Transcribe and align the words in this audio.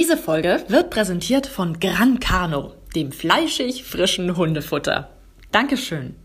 Diese 0.00 0.16
Folge 0.16 0.64
wird 0.68 0.88
präsentiert 0.88 1.46
von 1.46 1.78
Gran 1.78 2.20
Cano, 2.20 2.72
dem 2.96 3.12
fleischig 3.12 3.84
frischen 3.84 4.34
Hundefutter. 4.34 5.10
Dankeschön. 5.52 6.16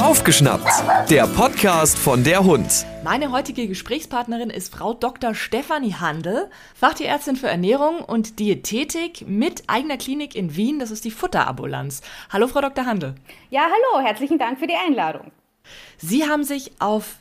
Aufgeschnappt, 0.00 1.10
der 1.10 1.26
Podcast 1.26 1.98
von 1.98 2.24
der 2.24 2.42
Hund. 2.42 2.86
Meine 3.04 3.30
heutige 3.30 3.68
Gesprächspartnerin 3.68 4.48
ist 4.48 4.74
Frau 4.74 4.94
Dr. 4.94 5.34
Stefanie 5.34 5.92
Handel, 5.92 6.48
Fachtierärztin 6.74 7.36
für 7.36 7.48
Ernährung 7.48 7.98
und 7.98 8.38
Diätetik 8.38 9.28
mit 9.28 9.64
eigener 9.66 9.98
Klinik 9.98 10.34
in 10.34 10.56
Wien. 10.56 10.78
Das 10.78 10.90
ist 10.90 11.04
die 11.04 11.10
Futterambulanz. 11.10 12.00
Hallo, 12.30 12.48
Frau 12.48 12.62
Dr. 12.62 12.86
Handel. 12.86 13.16
Ja, 13.50 13.66
hallo, 13.66 14.02
herzlichen 14.02 14.38
Dank 14.38 14.58
für 14.58 14.66
die 14.66 14.76
Einladung. 14.76 15.30
Sie 15.98 16.26
haben 16.26 16.44
sich 16.44 16.72
auf 16.78 17.16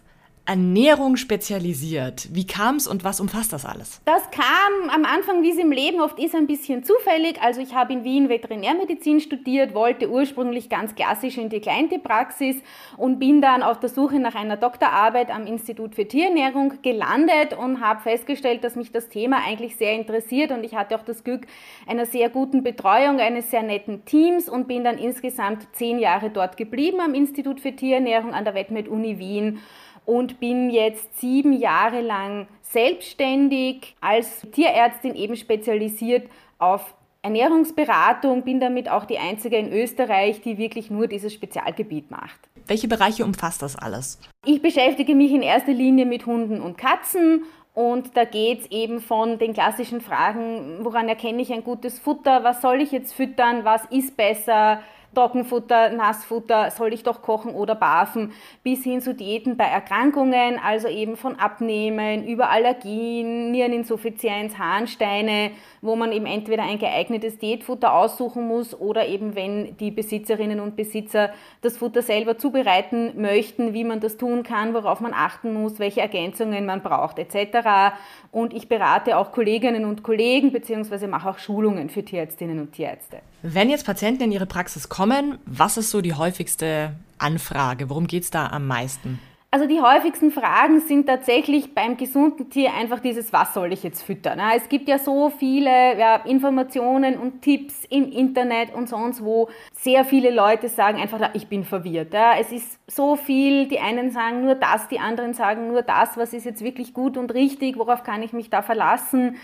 Ernährung 0.46 1.16
spezialisiert. 1.16 2.28
Wie 2.34 2.46
kam 2.46 2.76
es 2.76 2.86
und 2.86 3.06
was 3.06 3.22
umfasst 3.22 3.54
das 3.54 3.66
alles? 3.66 4.02
Das 4.04 4.30
kam 4.30 4.90
am 4.90 5.06
Anfang, 5.06 5.42
wie 5.42 5.52
es 5.52 5.58
im 5.58 5.72
Leben 5.72 6.02
oft 6.02 6.20
ist, 6.20 6.36
ein 6.36 6.48
bisschen 6.48 6.84
zufällig. 6.84 7.42
Also 7.42 7.62
ich 7.62 7.74
habe 7.74 7.94
in 7.94 8.04
Wien 8.04 8.28
Veterinärmedizin 8.28 9.22
studiert, 9.22 9.74
wollte 9.74 10.10
ursprünglich 10.10 10.68
ganz 10.68 10.96
klassisch 10.96 11.38
in 11.38 11.48
die 11.48 11.62
Kleintepraxis 11.62 12.58
und 12.98 13.20
bin 13.20 13.42
dann 13.42 13.64
auf 13.64 13.80
der 13.80 13.88
Suche 13.88 14.20
nach 14.20 14.36
einer 14.36 14.58
Doktorarbeit 14.58 15.30
am 15.30 15.48
Institut 15.48 15.96
für 15.96 16.06
Tierernährung 16.06 16.74
gelandet 16.82 17.58
und 17.58 17.80
habe 17.80 18.02
festgestellt, 18.02 18.66
dass 18.66 18.76
mich 18.76 18.92
das 18.92 19.08
Thema 19.08 19.38
eigentlich 19.48 19.78
sehr 19.78 19.94
interessiert 19.94 20.52
und 20.52 20.66
ich 20.66 20.76
hatte 20.76 20.98
auch 20.98 21.06
das 21.06 21.24
Glück 21.24 21.48
einer 21.88 22.06
sehr 22.06 22.30
guten 22.30 22.64
Betreuung 22.64 23.22
eines 23.22 23.50
sehr 23.50 23.64
netten 23.64 24.04
Teams 24.04 24.50
und 24.50 24.68
bin 24.68 24.84
dann 24.84 24.98
insgesamt 24.98 25.68
zehn 25.72 26.00
Jahre 26.00 26.32
dort 26.32 26.58
geblieben 26.58 27.00
am 27.00 27.14
Institut 27.14 27.62
für 27.62 27.74
Tierernährung 27.74 28.34
an 28.34 28.44
der 28.44 28.56
Vetmed 28.56 28.90
Uni 28.90 29.20
Wien 29.20 29.60
und 30.06 30.40
bin 30.40 30.70
jetzt 30.70 31.20
sieben 31.20 31.54
Jahre 31.54 32.02
lang 32.02 32.48
selbstständig 32.62 33.96
als 34.02 34.42
Tierärztin 34.52 35.16
eben 35.16 35.36
spezialisiert 35.36 36.28
auf 36.58 36.94
Ernährungsberatung, 37.22 38.44
bin 38.44 38.60
damit 38.60 38.90
auch 38.90 39.06
die 39.06 39.18
einzige 39.18 39.58
in 39.58 39.72
Österreich, 39.72 40.42
die 40.42 40.58
wirklich 40.58 40.92
nur 40.92 41.08
dieses 41.08 41.34
Spezialgebiet 41.34 42.12
macht. 42.12 42.40
Welche 42.68 42.88
Bereiche 42.88 43.24
umfasst 43.24 43.62
das 43.62 43.78
alles? 43.78 44.20
Ich 44.46 44.62
beschäftige 44.62 45.16
mich 45.16 45.32
in 45.32 45.42
erster 45.42 45.72
Linie 45.72 46.06
mit 46.06 46.26
Hunden 46.26 46.62
und 46.62 46.78
Katzen 46.78 47.44
und 47.74 48.16
da 48.16 48.26
geht 48.26 48.62
es 48.62 48.72
eben 48.72 49.00
von 49.00 49.40
den 49.40 49.54
klassischen 49.54 50.02
Fragen, 50.02 50.80
woran 50.84 51.08
erkenne 51.08 51.42
ich 51.42 51.52
ein 51.52 51.64
gutes 51.64 51.98
Futter, 51.98 52.44
was 52.44 52.62
soll 52.62 52.82
ich 52.82 52.92
jetzt 52.92 53.14
füttern, 53.14 53.64
was 53.64 53.84
ist 53.86 54.16
besser, 54.18 54.82
Trockenfutter, 55.14 55.90
Nassfutter, 55.90 56.72
soll 56.72 56.94
ich 56.94 57.04
doch 57.04 57.22
kochen 57.22 57.54
oder 57.54 57.76
barfen, 57.76 58.32
bis 58.64 58.84
hin 58.84 59.02
zu 59.02 59.14
Diäten 59.14 59.58
bei 59.58 59.66
Erkrankungen, 59.66 60.60
also 60.64 60.88
eben 60.88 61.18
von 61.18 61.38
Abnehmen, 61.38 62.26
über 62.26 62.50
Allergien, 62.50 63.52
Niereninsuffizienz, 63.52 64.58
Harnsteine, 64.58 65.52
wo 65.82 65.96
man 65.96 66.12
eben 66.12 66.26
entweder 66.26 66.64
ein 66.64 66.80
geeignetes 66.80 67.38
Diätfutter 67.38 67.94
aussuchen 67.94 68.48
muss 68.48 68.74
oder 68.74 69.08
eben 69.08 69.36
wenn 69.36 69.76
die 69.78 69.92
Besitzerinnen 69.92 70.60
und 70.60 70.76
Besitzer 70.76 71.32
das 71.62 71.78
Futter 71.78 72.02
selber 72.02 72.38
zubereiten 72.38 73.22
möchten, 73.22 73.74
wie 73.74 73.84
man 73.84 74.00
das 74.00 74.18
tun 74.18 74.44
kann, 74.44 74.74
worauf 74.74 75.02
man 75.02 75.14
achten 75.14 75.54
muss, 75.54 75.80
welche 75.80 76.02
Ergänzungen 76.02 76.66
man 76.66 76.82
braucht 76.82 77.20
etc. 77.20 77.96
Und 78.32 78.54
ich 78.54 78.70
berate 78.70 79.18
auch 79.18 79.32
Kolleginnen 79.32 79.86
und 79.86 80.04
Kollegen 80.04 80.52
beziehungsweise 80.52 81.08
mache 81.08 81.30
auch 81.30 81.38
Schulungen 81.38 81.90
für 81.90 82.04
Tierärztinnen 82.04 82.60
und 82.60 82.72
Tierärzte. 82.72 83.18
Wenn 83.42 83.70
jetzt 83.70 83.86
Patienten 83.86 84.24
in 84.24 84.32
Ihre 84.32 84.46
Praxis 84.46 84.88
kommen, 84.88 85.03
was 85.46 85.78
ist 85.78 85.92
so 85.92 86.02
die 86.02 86.14
häufigste 86.14 86.94
Anfrage? 87.18 87.90
Worum 87.90 88.08
geht 88.08 88.24
es 88.24 88.32
da 88.32 88.48
am 88.48 88.68
meisten? 88.68 89.20
Also 89.54 89.68
die 89.68 89.82
häufigsten 89.82 90.32
Fragen 90.32 90.80
sind 90.80 91.06
tatsächlich 91.06 91.76
beim 91.76 91.96
gesunden 91.96 92.50
Tier 92.50 92.74
einfach 92.74 93.00
dieses, 93.00 93.32
was 93.34 93.54
soll 93.54 93.72
ich 93.72 93.84
jetzt 93.84 94.02
füttern? 94.02 94.42
Es 94.56 94.68
gibt 94.68 94.88
ja 94.88 94.98
so 94.98 95.30
viele 95.30 95.96
ja, 95.96 96.16
Informationen 96.26 97.20
und 97.20 97.44
Tipps 97.44 97.86
im 97.88 98.12
Internet 98.12 98.74
und 98.74 98.90
sonst 98.90 99.24
wo. 99.24 99.50
Sehr 99.72 100.06
viele 100.06 100.32
Leute 100.32 100.70
sagen 100.70 101.00
einfach, 101.00 101.36
ich 101.36 101.50
bin 101.50 101.66
verwirrt. 101.66 102.16
Es 102.40 102.52
ist 102.52 102.80
so 102.88 103.16
viel, 103.16 103.68
die 103.68 103.80
einen 103.80 104.10
sagen 104.10 104.42
nur 104.42 104.56
das, 104.56 104.88
die 104.88 105.00
anderen 105.00 105.36
sagen 105.36 105.68
nur 105.68 105.84
das, 105.84 106.18
was 106.18 106.34
ist 106.34 106.46
jetzt 106.46 106.64
wirklich 106.64 106.96
gut 106.96 107.16
und 107.16 107.32
richtig, 107.32 107.78
worauf 107.78 108.02
kann 108.02 108.24
ich 108.24 108.34
mich 108.34 108.50
da 108.50 108.64
verlassen? 108.64 109.36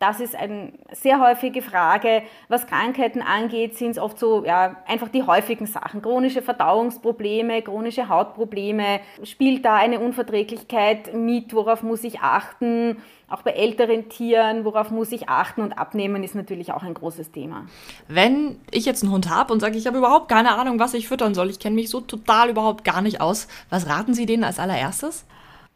Das 0.00 0.20
ist 0.20 0.34
eine 0.34 0.72
sehr 0.92 1.20
häufige 1.20 1.62
Frage. 1.62 2.22
Was 2.48 2.66
Krankheiten 2.66 3.22
angeht, 3.22 3.78
sind 3.78 3.92
es 3.92 3.98
oft 3.98 4.18
so 4.18 4.44
ja, 4.44 4.76
einfach 4.86 5.08
die 5.08 5.22
häufigen 5.22 5.66
Sachen. 5.66 6.02
Chronische 6.02 6.42
Verdauungsprobleme, 6.42 7.62
chronische 7.62 8.08
Hautprobleme. 8.08 9.00
Spielt 9.22 9.64
da 9.64 9.76
eine 9.76 10.00
Unverträglichkeit 10.00 11.14
mit? 11.14 11.54
Worauf 11.54 11.82
muss 11.82 12.02
ich 12.02 12.20
achten? 12.20 12.96
Auch 13.30 13.42
bei 13.42 13.52
älteren 13.52 14.08
Tieren, 14.08 14.64
worauf 14.64 14.90
muss 14.90 15.10
ich 15.12 15.28
achten? 15.28 15.62
Und 15.62 15.72
abnehmen 15.72 16.22
ist 16.24 16.34
natürlich 16.34 16.72
auch 16.72 16.82
ein 16.82 16.94
großes 16.94 17.30
Thema. 17.32 17.66
Wenn 18.08 18.60
ich 18.70 18.84
jetzt 18.84 19.02
einen 19.02 19.12
Hund 19.12 19.30
habe 19.30 19.52
und 19.52 19.60
sage, 19.60 19.78
ich 19.78 19.86
habe 19.86 19.98
überhaupt 19.98 20.28
keine 20.28 20.56
Ahnung, 20.56 20.78
was 20.78 20.92
ich 20.94 21.08
füttern 21.08 21.34
soll, 21.34 21.50
ich 21.50 21.60
kenne 21.60 21.76
mich 21.76 21.88
so 21.88 22.00
total 22.00 22.50
überhaupt 22.50 22.84
gar 22.84 23.00
nicht 23.00 23.20
aus, 23.20 23.48
was 23.70 23.88
raten 23.88 24.12
Sie 24.12 24.26
denen 24.26 24.44
als 24.44 24.58
allererstes? 24.58 25.24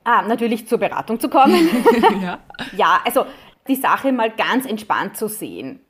Ah, 0.04 0.22
natürlich 0.22 0.66
zur 0.66 0.78
Beratung 0.78 1.20
zu 1.20 1.28
kommen. 1.28 1.68
ja. 2.22 2.38
ja, 2.76 3.00
also 3.04 3.26
die 3.68 3.76
Sache 3.76 4.12
mal 4.12 4.30
ganz 4.30 4.66
entspannt 4.66 5.16
zu 5.16 5.28
sehen. 5.28 5.80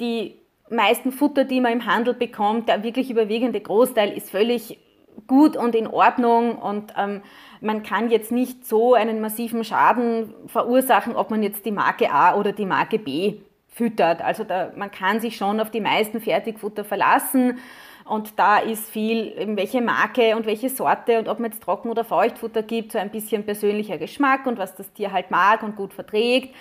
Die 0.00 0.34
meisten 0.70 1.12
Futter, 1.12 1.44
die 1.44 1.60
man 1.60 1.72
im 1.72 1.86
Handel 1.86 2.14
bekommt, 2.14 2.68
der 2.68 2.82
wirklich 2.82 3.10
überwiegende 3.10 3.60
Großteil 3.60 4.16
ist 4.16 4.30
völlig 4.30 4.78
gut 5.26 5.56
und 5.56 5.74
in 5.74 5.86
Ordnung 5.86 6.56
und 6.56 6.92
ähm, 6.96 7.22
man 7.60 7.82
kann 7.82 8.08
jetzt 8.08 8.30
nicht 8.30 8.64
so 8.64 8.94
einen 8.94 9.20
massiven 9.20 9.64
Schaden 9.64 10.32
verursachen, 10.46 11.16
ob 11.16 11.30
man 11.30 11.42
jetzt 11.42 11.66
die 11.66 11.72
Marke 11.72 12.12
A 12.12 12.36
oder 12.36 12.52
die 12.52 12.66
Marke 12.66 13.00
B 13.00 13.40
füttert. 13.66 14.22
Also 14.22 14.44
da, 14.44 14.70
man 14.76 14.90
kann 14.90 15.20
sich 15.20 15.36
schon 15.36 15.58
auf 15.58 15.70
die 15.70 15.80
meisten 15.80 16.20
Fertigfutter 16.20 16.84
verlassen 16.84 17.58
und 18.04 18.38
da 18.38 18.58
ist 18.58 18.88
viel, 18.88 19.34
welche 19.56 19.82
Marke 19.82 20.36
und 20.36 20.46
welche 20.46 20.68
Sorte 20.70 21.18
und 21.18 21.28
ob 21.28 21.40
man 21.40 21.50
jetzt 21.50 21.62
Trocken- 21.62 21.90
oder 21.90 22.04
Feuchtfutter 22.04 22.62
gibt, 22.62 22.92
so 22.92 22.98
ein 22.98 23.10
bisschen 23.10 23.44
persönlicher 23.44 23.98
Geschmack 23.98 24.46
und 24.46 24.56
was 24.56 24.76
das 24.76 24.92
Tier 24.92 25.12
halt 25.12 25.30
mag 25.30 25.62
und 25.62 25.76
gut 25.76 25.92
verträgt. 25.92 26.54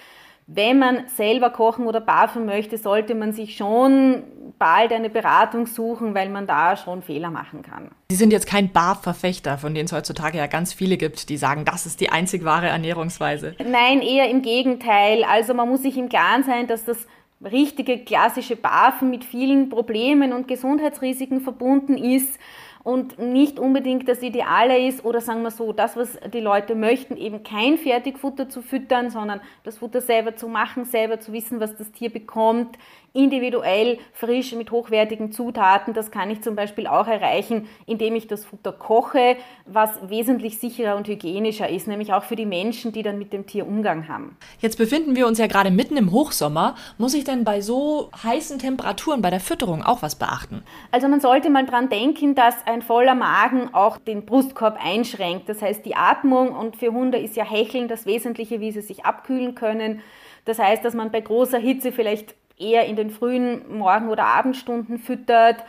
Wenn 0.50 0.80
man 0.80 1.08
selber 1.08 1.50
kochen 1.50 1.88
oder 1.88 2.00
barfen 2.00 2.46
möchte, 2.46 2.78
sollte 2.78 3.16
man 3.16 3.34
sich 3.34 3.58
schon 3.58 4.24
bald 4.58 4.94
eine 4.94 5.10
Beratung 5.10 5.68
suchen, 5.68 6.16
weil 6.16 6.30
man 6.30 6.48
da 6.48 6.78
schon 6.78 7.02
Fehler 7.02 7.30
machen 7.30 7.64
kann. 7.64 7.92
Sie 8.10 8.16
sind 8.16 8.32
jetzt 8.32 8.48
kein 8.48 8.72
Barverfechter, 8.72 9.58
von 9.58 9.76
denen 9.76 9.88
es 9.88 9.92
heutzutage 9.92 10.38
ja 10.38 10.48
ganz 10.48 10.72
viele 10.72 10.96
gibt, 10.96 11.28
die 11.28 11.36
sagen, 11.36 11.66
das 11.66 11.86
ist 11.86 12.00
die 12.00 12.12
einzig 12.12 12.46
wahre 12.46 12.68
Ernährungsweise. 12.68 13.56
Nein, 13.60 14.02
eher 14.02 14.30
im 14.30 14.42
Gegenteil. 14.42 15.26
Also 15.26 15.54
man 15.54 15.68
muss 15.68 15.82
sich 15.82 15.98
im 15.98 16.08
Klaren 16.08 16.44
sein, 16.44 16.66
dass 16.66 16.86
das 16.86 17.08
richtige 17.44 18.00
klassische 18.00 18.56
Barfen 18.56 19.10
mit 19.10 19.26
vielen 19.26 19.68
Problemen 19.68 20.32
und 20.32 20.48
Gesundheitsrisiken 20.48 21.42
verbunden 21.42 21.98
ist 21.98 22.40
und 22.88 23.20
nicht 23.20 23.60
unbedingt 23.60 24.08
das 24.08 24.22
Ideale 24.22 24.88
ist 24.88 25.04
oder 25.04 25.20
sagen 25.20 25.42
wir 25.42 25.52
so, 25.52 25.74
das, 25.74 25.98
was 25.98 26.18
die 26.34 26.40
Leute 26.40 26.74
möchten, 26.74 27.18
eben 27.18 27.44
kein 27.44 27.78
Fertigfutter 27.78 28.48
zu 28.48 28.62
füttern, 28.62 29.10
sondern 29.10 29.42
das 29.66 29.80
Futter 29.80 30.00
selber 30.00 30.38
zu 30.38 30.48
machen, 30.48 30.86
selber 30.86 31.20
zu 31.20 31.34
wissen, 31.34 31.60
was 31.60 31.76
das 31.76 31.92
Tier 31.92 32.10
bekommt, 32.10 32.78
individuell, 33.18 33.98
frisch, 34.14 34.54
mit 34.54 34.72
hochwertigen 34.72 35.32
Zutaten. 35.32 35.94
Das 35.94 36.12
kann 36.12 36.30
ich 36.30 36.42
zum 36.42 36.56
Beispiel 36.56 36.86
auch 36.86 37.08
erreichen, 37.08 37.68
indem 37.88 38.16
ich 38.16 38.28
das 38.28 38.46
Futter 38.46 38.72
koche, 38.72 39.38
was 39.66 39.90
wesentlich 40.08 40.60
sicherer 40.60 40.96
und 40.96 41.08
hygienischer 41.08 41.68
ist, 41.68 41.88
nämlich 41.88 42.14
auch 42.14 42.24
für 42.24 42.36
die 42.36 42.46
Menschen, 42.46 42.92
die 42.92 43.02
dann 43.02 43.18
mit 43.18 43.34
dem 43.34 43.48
Tier 43.48 43.68
Umgang 43.68 44.08
haben. 44.08 44.38
Jetzt 44.60 44.78
befinden 44.78 45.16
wir 45.16 45.26
uns 45.26 45.40
ja 45.40 45.48
gerade 45.48 45.72
mitten 45.72 45.98
im 45.98 46.12
Hochsommer. 46.12 46.76
Muss 47.00 47.16
ich 47.16 47.24
denn 47.24 47.44
bei 47.44 47.62
so 47.62 48.12
heißen 48.24 48.60
Temperaturen 48.60 49.22
bei 49.22 49.32
der 49.32 49.40
Fütterung 49.40 49.84
auch 49.84 50.04
was 50.04 50.16
beachten? 50.16 50.64
Also 50.92 51.08
man 51.08 51.20
sollte 51.20 51.50
mal 51.50 51.66
dran 51.66 51.90
denken, 51.90 52.36
dass 52.36 52.56
ein 52.68 52.84
voller 52.84 53.16
Magen 53.16 53.74
auch 53.74 53.98
den 53.98 54.26
Brustkorb 54.26 54.78
einschränkt. 54.80 55.50
Das 55.50 55.62
heißt, 55.64 55.84
die 55.86 55.96
Atmung 55.96 56.50
und 56.50 56.76
für 56.76 56.92
Hunde 56.92 57.18
ist 57.18 57.36
ja 57.36 57.44
Hecheln 57.44 57.88
das 57.88 58.06
Wesentliche, 58.06 58.60
wie 58.60 58.72
sie 58.72 58.82
sich 58.82 59.06
abkühlen 59.06 59.56
können. 59.56 60.02
Das 60.46 60.60
heißt, 60.60 60.86
dass 60.86 60.94
man 60.94 61.12
bei 61.12 61.22
großer 61.22 61.58
Hitze 61.58 61.92
vielleicht 61.92 62.36
eher 62.58 62.86
in 62.86 62.96
den 62.96 63.10
frühen 63.10 63.78
Morgen- 63.78 64.10
oder 64.10 64.26
Abendstunden 64.26 65.00
füttert 65.00 65.64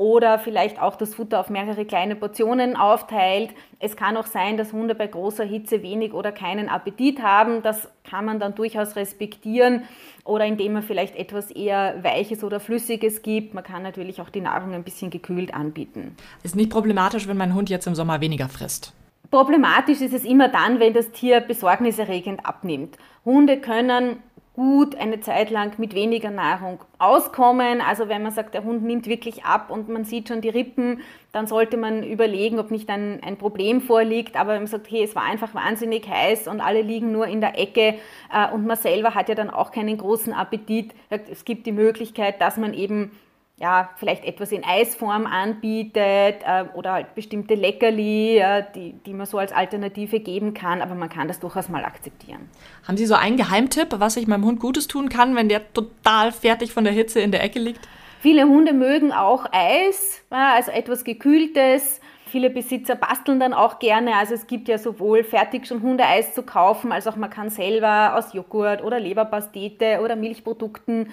oder 0.00 0.38
vielleicht 0.38 0.80
auch 0.80 0.96
das 0.96 1.14
Futter 1.14 1.38
auf 1.40 1.50
mehrere 1.50 1.84
kleine 1.84 2.16
Portionen 2.16 2.74
aufteilt. 2.74 3.50
Es 3.80 3.96
kann 3.96 4.16
auch 4.16 4.24
sein, 4.24 4.56
dass 4.56 4.72
Hunde 4.72 4.94
bei 4.94 5.06
großer 5.06 5.44
Hitze 5.44 5.82
wenig 5.82 6.14
oder 6.14 6.32
keinen 6.32 6.70
Appetit 6.70 7.20
haben. 7.20 7.62
Das 7.62 7.86
kann 8.08 8.24
man 8.24 8.40
dann 8.40 8.54
durchaus 8.54 8.96
respektieren 8.96 9.82
oder 10.24 10.46
indem 10.46 10.72
man 10.72 10.82
vielleicht 10.82 11.16
etwas 11.16 11.50
eher 11.50 12.02
Weiches 12.02 12.42
oder 12.42 12.60
Flüssiges 12.60 13.20
gibt. 13.20 13.52
Man 13.52 13.62
kann 13.62 13.82
natürlich 13.82 14.22
auch 14.22 14.30
die 14.30 14.40
Nahrung 14.40 14.72
ein 14.72 14.84
bisschen 14.84 15.10
gekühlt 15.10 15.52
anbieten. 15.52 16.16
Ist 16.42 16.56
nicht 16.56 16.70
problematisch, 16.70 17.28
wenn 17.28 17.36
mein 17.36 17.54
Hund 17.54 17.68
jetzt 17.68 17.86
im 17.86 17.94
Sommer 17.94 18.22
weniger 18.22 18.48
frisst? 18.48 18.94
Problematisch 19.30 20.00
ist 20.00 20.14
es 20.14 20.24
immer 20.24 20.48
dann, 20.48 20.80
wenn 20.80 20.92
das 20.92 21.12
Tier 21.12 21.40
besorgniserregend 21.40 22.44
abnimmt. 22.44 22.96
Hunde 23.24 23.60
können 23.60 24.16
gut 24.60 24.94
eine 24.94 25.20
Zeit 25.20 25.48
lang 25.48 25.78
mit 25.78 25.94
weniger 25.94 26.30
Nahrung 26.30 26.80
auskommen. 26.98 27.80
Also 27.80 28.10
wenn 28.10 28.22
man 28.22 28.30
sagt, 28.30 28.52
der 28.52 28.62
Hund 28.62 28.82
nimmt 28.82 29.06
wirklich 29.06 29.42
ab 29.42 29.70
und 29.70 29.88
man 29.88 30.04
sieht 30.04 30.28
schon 30.28 30.42
die 30.42 30.50
Rippen, 30.50 31.00
dann 31.32 31.46
sollte 31.46 31.78
man 31.78 32.02
überlegen, 32.02 32.58
ob 32.58 32.70
nicht 32.70 32.90
ein, 32.90 33.22
ein 33.22 33.38
Problem 33.38 33.80
vorliegt. 33.80 34.36
Aber 34.36 34.52
wenn 34.52 34.58
man 34.60 34.66
sagt, 34.66 34.90
hey, 34.90 35.02
es 35.02 35.16
war 35.16 35.22
einfach 35.22 35.54
wahnsinnig 35.54 36.06
heiß 36.06 36.46
und 36.46 36.60
alle 36.60 36.82
liegen 36.82 37.10
nur 37.10 37.26
in 37.26 37.40
der 37.40 37.58
Ecke 37.58 37.94
äh, 38.30 38.52
und 38.52 38.66
man 38.66 38.76
selber 38.76 39.14
hat 39.14 39.30
ja 39.30 39.34
dann 39.34 39.48
auch 39.48 39.72
keinen 39.72 39.96
großen 39.96 40.34
Appetit. 40.34 40.92
Es 41.08 41.46
gibt 41.46 41.64
die 41.64 41.72
Möglichkeit, 41.72 42.38
dass 42.42 42.58
man 42.58 42.74
eben 42.74 43.12
ja, 43.60 43.90
vielleicht 43.96 44.24
etwas 44.24 44.52
in 44.52 44.64
Eisform 44.64 45.26
anbietet 45.26 46.42
äh, 46.46 46.64
oder 46.74 46.92
halt 46.92 47.14
bestimmte 47.14 47.54
Leckerli, 47.54 48.38
äh, 48.38 48.64
die, 48.74 48.94
die 49.04 49.12
man 49.12 49.26
so 49.26 49.36
als 49.36 49.52
Alternative 49.52 50.18
geben 50.20 50.54
kann, 50.54 50.80
aber 50.80 50.94
man 50.94 51.10
kann 51.10 51.28
das 51.28 51.40
durchaus 51.40 51.68
mal 51.68 51.84
akzeptieren. 51.84 52.48
Haben 52.88 52.96
Sie 52.96 53.04
so 53.04 53.14
einen 53.14 53.36
Geheimtipp, 53.36 53.88
was 53.98 54.16
ich 54.16 54.26
meinem 54.26 54.46
Hund 54.46 54.60
Gutes 54.60 54.88
tun 54.88 55.10
kann, 55.10 55.36
wenn 55.36 55.50
der 55.50 55.74
total 55.74 56.32
fertig 56.32 56.72
von 56.72 56.84
der 56.84 56.94
Hitze 56.94 57.20
in 57.20 57.32
der 57.32 57.44
Ecke 57.44 57.58
liegt? 57.58 57.86
Viele 58.20 58.44
Hunde 58.44 58.72
mögen 58.72 59.12
auch 59.12 59.44
Eis, 59.52 60.22
also 60.30 60.70
etwas 60.70 61.04
Gekühltes. 61.04 62.00
Viele 62.26 62.48
Besitzer 62.48 62.94
basteln 62.94 63.40
dann 63.40 63.52
auch 63.52 63.78
gerne. 63.78 64.14
Also 64.14 64.34
es 64.34 64.46
gibt 64.46 64.68
ja 64.68 64.78
sowohl 64.78 65.24
fertig 65.24 65.66
schon 65.66 65.82
Hundeeis 65.82 66.32
zu 66.32 66.42
kaufen, 66.42 66.92
als 66.92 67.06
auch 67.06 67.16
man 67.16 67.28
kann 67.28 67.50
selber 67.50 68.14
aus 68.16 68.32
Joghurt 68.32 68.84
oder 68.84 69.00
Leberpastete 69.00 70.00
oder 70.02 70.16
Milchprodukten 70.16 71.08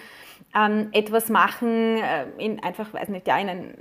ähm, 0.58 0.90
etwas 0.92 1.30
machen, 1.30 1.98
äh, 1.98 2.26
in 2.38 2.62
einfach, 2.64 2.94
weiß 2.94 3.10
nicht, 3.10 3.28
ja, 3.28 3.38
in, 3.38 3.50
ein, 3.50 3.74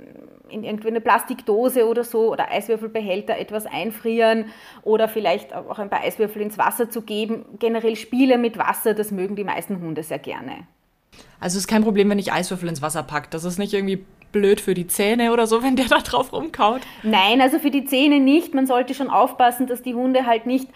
in 0.49 0.63
irgendwie 0.63 0.89
eine 0.89 1.01
Plastikdose 1.01 1.87
oder 1.87 2.03
so 2.03 2.31
oder 2.31 2.51
Eiswürfelbehälter 2.51 3.37
etwas 3.37 3.65
einfrieren 3.65 4.45
oder 4.83 5.07
vielleicht 5.07 5.53
auch 5.53 5.79
ein 5.79 5.89
paar 5.89 6.01
Eiswürfel 6.01 6.41
ins 6.41 6.57
Wasser 6.57 6.89
zu 6.89 7.01
geben. 7.01 7.45
Generell 7.59 7.95
Spiele 7.95 8.37
mit 8.37 8.57
Wasser, 8.57 8.93
das 8.93 9.11
mögen 9.11 9.35
die 9.35 9.43
meisten 9.43 9.81
Hunde 9.81 10.03
sehr 10.03 10.19
gerne. 10.19 10.67
Also 11.39 11.57
es 11.57 11.63
ist 11.63 11.67
kein 11.67 11.83
Problem, 11.83 12.09
wenn 12.09 12.19
ich 12.19 12.31
Eiswürfel 12.31 12.69
ins 12.69 12.81
Wasser 12.81 13.03
packe. 13.03 13.29
Das 13.31 13.43
ist 13.43 13.57
nicht 13.57 13.73
irgendwie 13.73 14.05
blöd 14.31 14.61
für 14.61 14.73
die 14.73 14.87
Zähne 14.87 15.31
oder 15.31 15.47
so, 15.47 15.63
wenn 15.63 15.75
der 15.75 15.87
da 15.87 15.99
drauf 15.99 16.31
rumkaut? 16.31 16.81
Nein, 17.03 17.41
also 17.41 17.59
für 17.59 17.71
die 17.71 17.85
Zähne 17.85 18.19
nicht. 18.19 18.53
Man 18.53 18.67
sollte 18.67 18.93
schon 18.93 19.09
aufpassen, 19.09 19.67
dass 19.67 19.81
die 19.81 19.95
Hunde 19.95 20.25
halt 20.25 20.45
nicht 20.45 20.67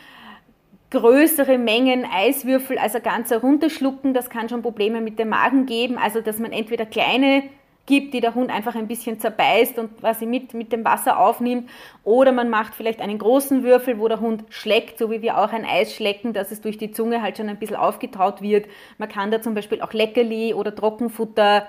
größere 0.91 1.57
Mengen 1.57 2.05
Eiswürfel, 2.05 2.77
also 2.77 2.99
ganz 2.99 3.31
herunterschlucken. 3.31 4.13
Das 4.13 4.29
kann 4.29 4.49
schon 4.49 4.61
Probleme 4.61 5.01
mit 5.01 5.17
dem 5.17 5.29
Magen 5.29 5.65
geben. 5.65 5.97
Also, 5.97 6.21
dass 6.21 6.37
man 6.37 6.51
entweder 6.51 6.85
kleine 6.85 7.43
gibt, 7.85 8.13
die 8.13 8.21
der 8.21 8.35
Hund 8.35 8.51
einfach 8.51 8.75
ein 8.75 8.87
bisschen 8.87 9.19
zerbeißt 9.19 9.79
und 9.79 9.99
quasi 9.99 10.25
mit, 10.25 10.53
mit 10.53 10.71
dem 10.71 10.85
Wasser 10.85 11.17
aufnimmt. 11.17 11.69
Oder 12.03 12.31
man 12.31 12.49
macht 12.49 12.75
vielleicht 12.75 13.01
einen 13.01 13.17
großen 13.17 13.63
Würfel, 13.63 13.99
wo 13.99 14.07
der 14.07 14.19
Hund 14.19 14.43
schleckt, 14.49 14.99
so 14.99 15.09
wie 15.09 15.21
wir 15.21 15.37
auch 15.37 15.51
ein 15.51 15.65
Eis 15.65 15.95
schlecken, 15.95 16.33
dass 16.33 16.51
es 16.51 16.61
durch 16.61 16.77
die 16.77 16.91
Zunge 16.91 17.21
halt 17.21 17.37
schon 17.37 17.49
ein 17.49 17.57
bisschen 17.57 17.77
aufgetaut 17.77 18.41
wird. 18.41 18.67
Man 18.97 19.09
kann 19.09 19.31
da 19.31 19.41
zum 19.41 19.55
Beispiel 19.55 19.81
auch 19.81 19.93
Leckerli 19.93 20.53
oder 20.53 20.75
Trockenfutter 20.75 21.67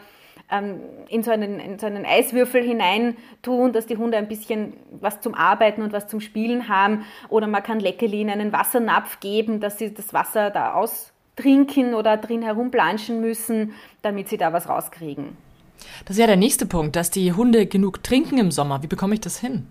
in, 1.09 1.23
so 1.23 1.31
einen, 1.31 1.61
in 1.61 1.79
so 1.79 1.87
einen 1.87 2.05
Eiswürfel 2.05 2.63
hinein 2.63 3.17
tun, 3.43 3.73
dass 3.73 3.87
die 3.87 3.97
Hunde 3.97 4.19
ein 4.19 4.29
bisschen 4.29 4.75
was 5.01 5.21
zum 5.21 5.35
Arbeiten 5.35 5.83
und 5.83 5.93
was 5.93 6.09
zum 6.09 6.21
Spielen 6.21 6.69
haben. 6.69 7.05
Oder 7.29 7.47
man 7.47 7.63
kann 7.63 7.81
Leckerli 7.81 8.21
in 8.21 8.31
einen 8.31 8.53
Wassernapf 8.53 9.21
geben, 9.21 9.61
dass 9.61 9.79
sie 9.79 9.95
das 9.95 10.13
Wasser 10.13 10.51
da 10.51 10.75
austrinken 10.75 11.95
oder 11.95 12.17
drin 12.17 12.43
herumplanschen 12.43 13.21
müssen, 13.21 13.73
damit 14.03 14.29
sie 14.29 14.37
da 14.37 14.53
was 14.53 14.69
rauskriegen. 14.69 15.37
Das 16.05 16.17
ist 16.17 16.21
ja 16.21 16.27
der 16.27 16.37
nächste 16.37 16.67
Punkt, 16.67 16.97
dass 16.97 17.11
die 17.11 17.33
Hunde 17.33 17.67
genug 17.67 18.03
trinken 18.03 18.39
im 18.39 18.51
Sommer. 18.51 18.83
Wie 18.83 18.89
bekomme 18.89 19.15
ich 19.15 19.21
das 19.21 19.39
hin? 19.39 19.67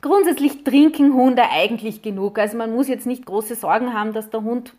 Grundsätzlich 0.00 0.64
trinken 0.64 1.14
Hunde 1.14 1.44
eigentlich 1.50 2.02
genug. 2.02 2.38
Also 2.38 2.58
man 2.58 2.74
muss 2.74 2.88
jetzt 2.88 3.06
nicht 3.06 3.24
große 3.24 3.54
Sorgen 3.54 3.94
haben, 3.94 4.12
dass 4.12 4.28
der 4.28 4.42
Hund 4.42 4.74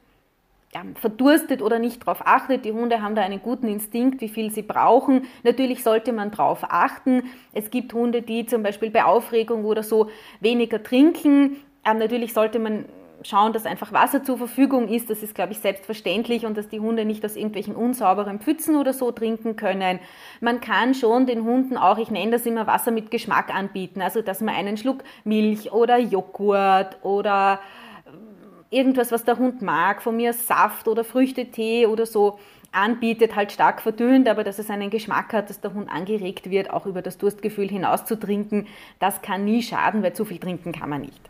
verdurstet 0.95 1.61
oder 1.61 1.79
nicht 1.79 2.01
darauf 2.01 2.25
achtet. 2.25 2.65
Die 2.65 2.71
Hunde 2.71 3.01
haben 3.01 3.15
da 3.15 3.21
einen 3.21 3.41
guten 3.41 3.67
Instinkt, 3.67 4.21
wie 4.21 4.29
viel 4.29 4.51
sie 4.51 4.61
brauchen. 4.61 5.23
Natürlich 5.43 5.83
sollte 5.83 6.13
man 6.13 6.31
darauf 6.31 6.63
achten. 6.63 7.23
Es 7.53 7.69
gibt 7.69 7.93
Hunde, 7.93 8.21
die 8.21 8.45
zum 8.45 8.63
Beispiel 8.63 8.89
bei 8.89 9.03
Aufregung 9.03 9.65
oder 9.65 9.83
so 9.83 10.09
weniger 10.39 10.81
trinken. 10.81 11.57
Ähm, 11.85 11.97
natürlich 11.97 12.33
sollte 12.33 12.59
man 12.59 12.85
schauen, 13.23 13.53
dass 13.53 13.65
einfach 13.65 13.91
Wasser 13.91 14.23
zur 14.23 14.37
Verfügung 14.37 14.87
ist. 14.87 15.09
Das 15.09 15.23
ist, 15.23 15.35
glaube 15.35 15.53
ich, 15.53 15.59
selbstverständlich 15.59 16.45
und 16.45 16.57
dass 16.57 16.67
die 16.67 16.79
Hunde 16.79 17.05
nicht 17.05 17.25
aus 17.25 17.35
irgendwelchen 17.35 17.75
unsauberen 17.75 18.39
Pfützen 18.39 18.75
oder 18.75 18.93
so 18.93 19.11
trinken 19.11 19.55
können. 19.55 19.99
Man 20.41 20.61
kann 20.61 20.93
schon 20.93 21.25
den 21.25 21.43
Hunden 21.43 21.77
auch, 21.77 21.97
ich 21.97 22.11
nenne 22.11 22.31
das 22.31 22.45
immer 22.45 22.67
Wasser 22.67 22.91
mit 22.91 23.11
Geschmack 23.11 23.53
anbieten. 23.53 24.01
Also, 24.01 24.21
dass 24.21 24.41
man 24.41 24.55
einen 24.55 24.77
Schluck 24.77 25.03
Milch 25.23 25.71
oder 25.71 25.97
Joghurt 25.97 27.03
oder 27.03 27.59
irgendwas, 28.69 29.11
was 29.11 29.23
der 29.23 29.37
Hund 29.37 29.61
mag, 29.61 30.01
von 30.01 30.15
mir 30.15 30.33
Saft 30.33 30.87
oder 30.87 31.03
Früchtetee 31.03 31.85
oder 31.85 32.05
so 32.05 32.39
anbietet, 32.71 33.35
halt 33.35 33.51
stark 33.51 33.81
verdünnt, 33.81 34.27
aber 34.27 34.43
dass 34.43 34.59
es 34.59 34.69
einen 34.69 34.89
Geschmack 34.89 35.33
hat, 35.33 35.49
dass 35.49 35.61
der 35.61 35.73
Hund 35.73 35.89
angeregt 35.89 36.49
wird, 36.49 36.69
auch 36.69 36.85
über 36.85 37.01
das 37.01 37.17
Durstgefühl 37.17 37.69
hinaus 37.69 38.05
zu 38.05 38.19
trinken, 38.19 38.67
das 38.99 39.21
kann 39.21 39.45
nie 39.45 39.63
schaden, 39.63 40.03
weil 40.03 40.13
zu 40.13 40.25
viel 40.25 40.39
trinken 40.39 40.73
kann 40.73 40.89
man 40.89 41.01
nicht. 41.01 41.21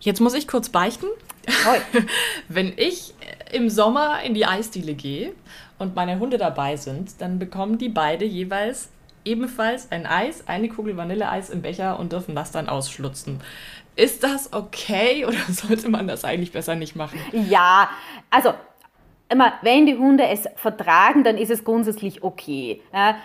Jetzt 0.00 0.20
muss 0.20 0.34
ich 0.34 0.48
kurz 0.48 0.70
beichten. 0.70 1.06
Wenn 2.48 2.72
ich 2.76 3.14
im 3.52 3.68
Sommer 3.68 4.22
in 4.22 4.34
die 4.34 4.46
Eisdiele 4.46 4.94
gehe 4.94 5.32
und 5.78 5.94
meine 5.94 6.18
Hunde 6.18 6.38
dabei 6.38 6.76
sind, 6.76 7.20
dann 7.20 7.38
bekommen 7.38 7.76
die 7.76 7.88
beide 7.88 8.24
jeweils 8.24 8.88
ebenfalls 9.24 9.90
ein 9.90 10.06
Eis, 10.06 10.46
eine 10.48 10.68
Kugel 10.68 10.96
Vanilleeis 10.96 11.50
im 11.50 11.62
Becher 11.62 11.98
und 11.98 12.12
dürfen 12.12 12.34
das 12.34 12.50
dann 12.50 12.68
ausschlutzen. 12.68 13.40
Ist 13.96 14.22
das 14.22 14.52
okay 14.52 15.24
oder 15.28 15.38
sollte 15.48 15.88
man 15.88 16.06
das 16.06 16.24
eigentlich 16.24 16.52
besser 16.52 16.74
nicht 16.74 16.96
machen? 16.96 17.18
Ja, 17.48 17.90
also 18.30 18.54
immer, 19.28 19.54
wenn 19.62 19.86
die 19.86 19.96
Hunde 19.96 20.26
es 20.26 20.46
vertragen, 20.56 21.24
dann 21.24 21.38
ist 21.38 21.50
es 21.50 21.64
grundsätzlich 21.64 22.22
okay. 22.22 22.82
Ja, 22.92 23.16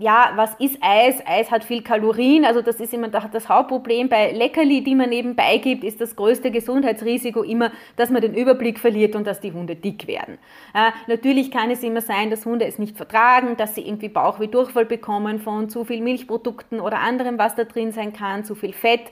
was 0.00 0.54
ist 0.60 0.78
Eis? 0.80 1.16
Eis 1.26 1.50
hat 1.50 1.64
viel 1.64 1.82
Kalorien, 1.82 2.44
also 2.44 2.62
das 2.62 2.76
ist 2.76 2.94
immer 2.94 3.08
das 3.08 3.48
Hauptproblem. 3.48 4.08
Bei 4.08 4.30
Leckerli, 4.30 4.84
die 4.84 4.94
man 4.94 5.10
nebenbei 5.10 5.58
gibt, 5.58 5.82
ist 5.82 6.00
das 6.00 6.14
größte 6.14 6.52
Gesundheitsrisiko 6.52 7.42
immer, 7.42 7.72
dass 7.96 8.10
man 8.10 8.22
den 8.22 8.34
Überblick 8.34 8.78
verliert 8.78 9.16
und 9.16 9.26
dass 9.26 9.40
die 9.40 9.52
Hunde 9.52 9.74
dick 9.74 10.06
werden. 10.06 10.38
Ja, 10.72 10.92
natürlich 11.08 11.50
kann 11.50 11.70
es 11.70 11.82
immer 11.82 12.00
sein, 12.00 12.30
dass 12.30 12.46
Hunde 12.46 12.66
es 12.66 12.78
nicht 12.78 12.96
vertragen, 12.96 13.56
dass 13.56 13.74
sie 13.74 13.86
irgendwie 13.86 14.08
Bauch 14.08 14.38
wie 14.38 14.46
Durchfall 14.46 14.86
bekommen 14.86 15.40
von 15.40 15.68
zu 15.68 15.84
viel 15.84 16.00
Milchprodukten 16.00 16.80
oder 16.80 17.00
anderem, 17.00 17.36
was 17.36 17.56
da 17.56 17.64
drin 17.64 17.90
sein 17.90 18.12
kann, 18.12 18.44
zu 18.44 18.54
viel 18.54 18.72
Fett 18.72 19.10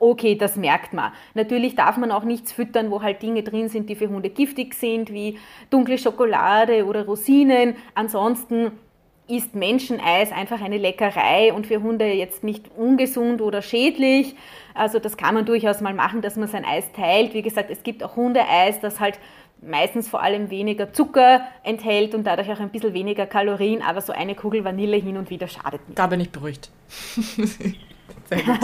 Okay, 0.00 0.34
das 0.34 0.56
merkt 0.56 0.92
man. 0.92 1.12
Natürlich 1.34 1.76
darf 1.76 1.96
man 1.96 2.10
auch 2.10 2.24
nichts 2.24 2.52
füttern, 2.52 2.90
wo 2.90 3.00
halt 3.00 3.22
Dinge 3.22 3.44
drin 3.44 3.68
sind, 3.68 3.88
die 3.88 3.94
für 3.94 4.08
Hunde 4.08 4.28
giftig 4.28 4.74
sind, 4.74 5.12
wie 5.12 5.38
dunkle 5.70 5.98
Schokolade 5.98 6.84
oder 6.84 7.06
Rosinen. 7.06 7.76
Ansonsten 7.94 8.72
ist 9.26 9.54
Menscheneis 9.54 10.32
einfach 10.32 10.60
eine 10.60 10.76
Leckerei 10.76 11.52
und 11.52 11.66
für 11.66 11.82
Hunde 11.82 12.12
jetzt 12.12 12.44
nicht 12.44 12.70
ungesund 12.76 13.40
oder 13.40 13.62
schädlich. 13.62 14.36
Also 14.74 14.98
das 14.98 15.16
kann 15.16 15.34
man 15.34 15.46
durchaus 15.46 15.80
mal 15.80 15.94
machen, 15.94 16.20
dass 16.20 16.36
man 16.36 16.48
sein 16.48 16.64
Eis 16.64 16.92
teilt. 16.92 17.32
Wie 17.32 17.42
gesagt, 17.42 17.70
es 17.70 17.82
gibt 17.82 18.02
auch 18.02 18.16
Hundeeis, 18.16 18.80
das 18.80 19.00
halt 19.00 19.18
meistens 19.62 20.08
vor 20.08 20.22
allem 20.22 20.50
weniger 20.50 20.92
Zucker 20.92 21.46
enthält 21.62 22.14
und 22.14 22.24
dadurch 22.24 22.50
auch 22.50 22.60
ein 22.60 22.68
bisschen 22.70 22.92
weniger 22.92 23.26
Kalorien, 23.26 23.82
aber 23.82 24.00
so 24.02 24.12
eine 24.12 24.34
Kugel 24.34 24.64
Vanille 24.64 24.96
hin 24.96 25.16
und 25.16 25.30
wieder 25.30 25.48
schadet 25.48 25.88
nicht. 25.88 25.98
Da 25.98 26.06
bin 26.06 26.20
ich 26.20 26.30
beruhigt. 26.30 26.70
Sehr 26.88 28.42
gut. 28.42 28.58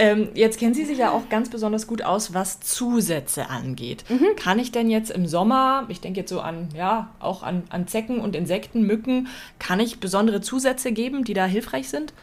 Ähm, 0.00 0.30
jetzt 0.32 0.58
kennen 0.58 0.72
Sie 0.72 0.86
sich 0.86 0.96
ja 0.96 1.10
auch 1.10 1.28
ganz 1.28 1.50
besonders 1.50 1.86
gut 1.86 2.00
aus, 2.00 2.32
was 2.32 2.60
Zusätze 2.60 3.50
angeht. 3.50 4.02
Mhm. 4.08 4.34
Kann 4.34 4.58
ich 4.58 4.72
denn 4.72 4.88
jetzt 4.88 5.10
im 5.10 5.26
Sommer, 5.26 5.84
ich 5.88 6.00
denke 6.00 6.20
jetzt 6.20 6.30
so 6.30 6.40
an, 6.40 6.70
ja, 6.74 7.10
auch 7.20 7.42
an, 7.42 7.64
an 7.68 7.86
Zecken 7.86 8.18
und 8.18 8.34
Insekten, 8.34 8.80
Mücken, 8.80 9.28
kann 9.58 9.78
ich 9.78 10.00
besondere 10.00 10.40
Zusätze 10.40 10.92
geben, 10.92 11.24
die 11.24 11.34
da 11.34 11.44
hilfreich 11.44 11.90
sind? 11.90 12.14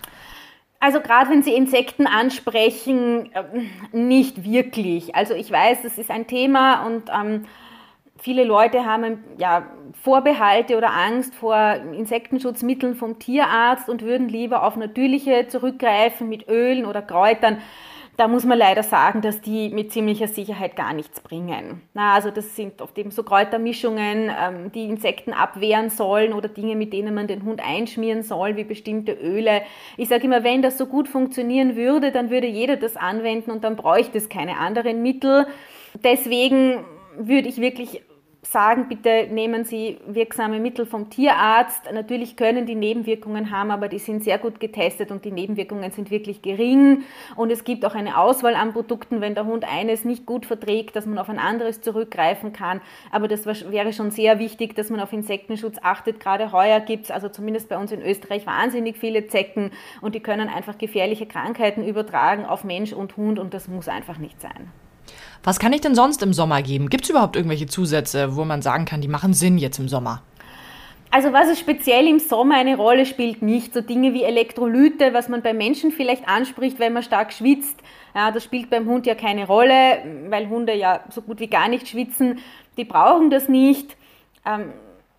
Also 0.80 1.02
gerade 1.02 1.30
wenn 1.30 1.44
Sie 1.44 1.54
Insekten 1.54 2.08
ansprechen, 2.08 3.30
äh, 3.34 3.44
nicht 3.96 4.44
wirklich. 4.44 5.14
Also 5.14 5.36
ich 5.36 5.52
weiß, 5.52 5.84
das 5.84 6.00
ist 6.00 6.10
ein 6.10 6.26
Thema 6.26 6.84
und 6.84 7.12
ähm, 7.14 7.46
viele 8.20 8.44
Leute 8.44 8.86
haben 8.86 9.24
ja, 9.38 9.66
Vorbehalte 10.02 10.78
oder 10.78 10.92
Angst 10.92 11.36
vor 11.36 11.76
Insektenschutzmitteln 11.94 12.96
vom 12.96 13.20
Tierarzt 13.20 13.90
und 13.90 14.02
würden 14.02 14.30
lieber 14.30 14.64
auf 14.64 14.76
natürliche 14.76 15.48
zurückgreifen 15.48 16.30
mit 16.30 16.48
Ölen 16.48 16.86
oder 16.86 17.02
Kräutern. 17.02 17.58
Da 18.18 18.28
muss 18.28 18.46
man 18.46 18.58
leider 18.58 18.82
sagen, 18.82 19.22
dass 19.22 19.42
die 19.42 19.70
mit 19.70 19.92
ziemlicher 19.92 20.28
Sicherheit 20.28 20.76
gar 20.76 20.92
nichts 20.94 21.22
bringen. 21.22 21.84
Na, 21.94 22.16
also 22.16 22.32
das 22.32 22.56
sind 22.56 22.82
oft 22.82 22.98
eben 22.98 23.12
so 23.12 23.22
Kräutermischungen, 23.22 24.32
ähm, 24.32 24.72
die 24.72 24.86
Insekten 24.86 25.34
abwehren 25.34 25.92
sollen 25.92 26.34
oder 26.34 26.50
Dinge, 26.50 26.76
mit 26.76 26.94
denen 26.94 27.14
man 27.14 27.28
den 27.28 27.44
Hund 27.44 27.62
einschmieren 27.64 28.24
soll, 28.24 28.56
wie 28.56 28.64
bestimmte 28.64 29.12
Öle. 29.12 29.62
Ich 29.98 30.10
sage 30.10 30.24
immer, 30.24 30.44
wenn 30.44 30.64
das 30.64 30.80
so 30.80 30.88
gut 30.88 31.08
funktionieren 31.08 31.76
würde, 31.76 32.12
dann 32.12 32.32
würde 32.32 32.48
jeder 32.48 32.76
das 32.76 32.98
anwenden 32.98 33.52
und 33.52 33.64
dann 33.64 33.76
bräuchte 33.76 34.18
es 34.18 34.30
keine 34.30 34.58
anderen 34.58 35.04
Mittel. 35.04 35.46
Deswegen 36.04 36.84
würde 37.18 37.50
ich 37.50 37.58
wirklich 37.58 38.02
sagen, 38.52 38.88
bitte 38.88 39.28
nehmen 39.30 39.66
Sie 39.66 39.98
wirksame 40.08 40.60
Mittel 40.60 40.86
vom 40.86 41.10
Tierarzt. 41.10 41.92
Natürlich 41.94 42.38
können 42.38 42.66
die 42.66 42.76
Nebenwirkungen 42.76 43.52
haben, 43.52 43.72
aber 43.72 43.90
die 43.90 44.00
sind 44.00 44.24
sehr 44.24 44.38
gut 44.38 44.60
getestet 44.60 45.12
und 45.12 45.26
die 45.26 45.32
Nebenwirkungen 45.32 45.92
sind 45.92 46.12
wirklich 46.12 46.42
gering. 46.42 47.04
Und 47.36 47.52
es 47.52 47.64
gibt 47.64 47.86
auch 47.86 47.96
eine 47.96 48.18
Auswahl 48.18 48.56
an 48.56 48.74
Produkten, 48.74 49.22
wenn 49.22 49.36
der 49.36 49.46
Hund 49.46 49.66
eines 49.70 50.06
nicht 50.06 50.26
gut 50.26 50.46
verträgt, 50.46 50.96
dass 50.96 51.06
man 51.06 51.18
auf 51.18 51.30
ein 51.30 51.40
anderes 51.40 51.82
zurückgreifen 51.82 52.54
kann. 52.54 52.82
Aber 53.12 53.28
das 53.28 53.46
wäre 53.46 53.92
schon 53.92 54.12
sehr 54.12 54.40
wichtig, 54.40 54.76
dass 54.76 54.90
man 54.90 55.00
auf 55.00 55.12
Insektenschutz 55.12 55.78
achtet. 55.82 56.20
Gerade 56.20 56.52
heuer 56.52 56.80
gibt 56.80 57.06
es, 57.06 57.12
also 57.12 57.30
zumindest 57.30 57.68
bei 57.70 57.78
uns 57.78 57.92
in 57.92 58.02
Österreich, 58.02 58.46
wahnsinnig 58.46 58.98
viele 58.98 59.28
Zecken 59.28 59.72
und 60.02 60.16
die 60.16 60.22
können 60.22 60.48
einfach 60.48 60.78
gefährliche 60.78 61.26
Krankheiten 61.26 61.86
übertragen 61.86 62.46
auf 62.46 62.64
Mensch 62.64 62.94
und 62.94 63.18
Hund 63.18 63.40
und 63.40 63.54
das 63.54 63.68
muss 63.68 63.88
einfach 63.90 64.18
nicht 64.18 64.40
sein. 64.42 64.72
Was 65.44 65.60
kann 65.60 65.74
ich 65.74 65.82
denn 65.82 65.96
sonst 65.96 66.22
im 66.22 66.34
Sommer 66.34 66.62
geben? 66.62 66.90
Gibt 66.90 67.06
es 67.06 67.10
überhaupt 67.10 67.36
irgendwelche 67.36 67.68
Zusätze, 67.68 68.36
wo 68.36 68.46
man 68.46 68.62
sagen 68.62 68.86
kann, 68.86 69.02
die 69.02 69.08
machen 69.08 69.34
Sinn 69.34 69.58
jetzt 69.58 69.80
im 69.80 69.88
Sommer? 69.88 70.22
Also 71.10 71.32
was 71.32 71.48
es 71.48 71.60
speziell 71.60 72.08
im 72.08 72.20
Sommer 72.20 72.56
eine 72.56 72.76
Rolle 72.76 73.06
spielt, 73.06 73.42
nicht 73.42 73.74
so 73.74 73.82
Dinge 73.82 74.14
wie 74.14 74.24
Elektrolyte, 74.24 75.14
was 75.14 75.30
man 75.30 75.42
beim 75.42 75.58
Menschen 75.58 75.92
vielleicht 75.92 76.28
anspricht, 76.28 76.80
wenn 76.80 76.94
man 76.94 77.04
stark 77.04 77.32
schwitzt. 77.32 77.80
Ja, 78.14 78.32
das 78.32 78.44
spielt 78.44 78.70
beim 78.70 78.88
Hund 78.88 79.06
ja 79.06 79.16
keine 79.16 79.48
Rolle, 79.48 80.04
weil 80.30 80.50
Hunde 80.50 80.76
ja 80.76 81.02
so 81.10 81.22
gut 81.22 81.40
wie 81.40 81.48
gar 81.48 81.70
nicht 81.70 81.88
schwitzen. 81.88 82.40
Die 82.76 82.84
brauchen 82.84 83.30
das 83.30 83.48
nicht. 83.48 83.96
Ähm, 84.46 84.74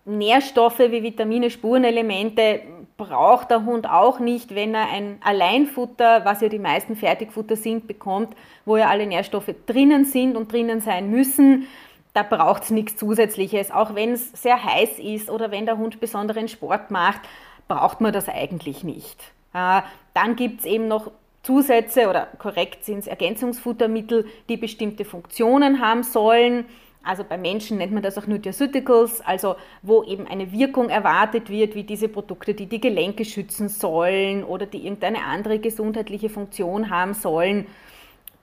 Nährstoffe 0.05 0.79
wie 0.79 1.03
Vitamine, 1.03 1.49
Spurenelemente 1.49 2.61
braucht 2.99 3.49
der 3.49 3.65
Hund 3.65 3.89
auch 3.89 4.19
nicht, 4.19 4.53
wenn 4.53 4.75
er 4.75 4.89
ein 4.89 5.17
Alleinfutter, 5.23 6.25
was 6.25 6.41
ja 6.41 6.49
die 6.49 6.59
meisten 6.59 6.97
Fertigfutter 6.97 7.55
sind, 7.55 7.87
bekommt, 7.87 8.35
wo 8.65 8.77
ja 8.77 8.89
alle 8.89 9.07
Nährstoffe 9.07 9.55
drinnen 9.65 10.05
sind 10.05 10.35
und 10.35 10.51
drinnen 10.51 10.81
sein 10.81 11.09
müssen. 11.09 11.67
Da 12.13 12.23
braucht 12.23 12.63
es 12.63 12.69
nichts 12.71 12.97
Zusätzliches. 12.97 13.71
Auch 13.71 13.95
wenn 13.95 14.11
es 14.11 14.33
sehr 14.33 14.61
heiß 14.61 14.99
ist 14.99 15.29
oder 15.29 15.49
wenn 15.49 15.65
der 15.65 15.77
Hund 15.77 16.01
besonderen 16.01 16.49
Sport 16.49 16.91
macht, 16.91 17.21
braucht 17.69 18.01
man 18.01 18.11
das 18.11 18.27
eigentlich 18.27 18.83
nicht. 18.83 19.17
Äh, 19.53 19.81
dann 20.13 20.35
gibt 20.35 20.59
es 20.59 20.65
eben 20.65 20.89
noch 20.89 21.09
Zusätze 21.43 22.09
oder 22.09 22.27
korrekt 22.37 22.83
sind 22.83 22.99
es 22.99 23.07
Ergänzungsfuttermittel, 23.07 24.25
die 24.49 24.57
bestimmte 24.57 25.05
Funktionen 25.05 25.79
haben 25.79 26.03
sollen. 26.03 26.65
Also 27.01 27.23
bei 27.23 27.37
Menschen 27.37 27.77
nennt 27.77 27.93
man 27.93 28.03
das 28.03 28.17
auch 28.17 28.27
Nutraceuticals, 28.27 29.21
also 29.21 29.55
wo 29.81 30.03
eben 30.03 30.27
eine 30.27 30.51
Wirkung 30.51 30.89
erwartet 30.89 31.49
wird, 31.49 31.73
wie 31.73 31.83
diese 31.83 32.09
Produkte, 32.09 32.53
die 32.53 32.65
die 32.65 32.81
Gelenke 32.81 33.23
schützen 33.23 33.69
sollen 33.69 34.43
oder 34.43 34.65
die 34.65 34.83
irgendeine 34.83 35.23
andere 35.23 35.59
gesundheitliche 35.59 36.29
Funktion 36.29 36.89
haben 36.89 37.13
sollen. 37.13 37.67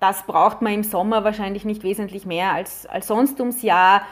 Das 0.00 0.25
braucht 0.26 0.62
man 0.62 0.72
im 0.72 0.82
Sommer 0.84 1.22
wahrscheinlich 1.22 1.64
nicht 1.64 1.82
wesentlich 1.82 2.26
mehr 2.26 2.52
als, 2.52 2.86
als 2.86 3.06
sonst 3.06 3.38
ums 3.40 3.62
Jahr. 3.62 4.02